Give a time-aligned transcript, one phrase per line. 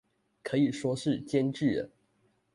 [0.41, 1.91] 可以說是兼具了